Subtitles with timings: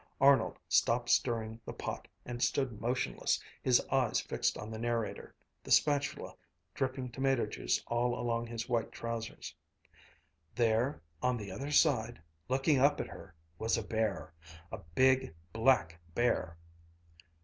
[0.19, 5.69] Arnold stopped stirring the pot and stood motionless, his eyes fixed on the narrator, the
[5.69, 6.33] spatula
[6.73, 9.53] dripping tomato juice all along his white trousers.
[10.55, 12.19] "There on the other side,
[12.49, 14.33] looking up at her, was a bear
[14.71, 16.57] a big black bear."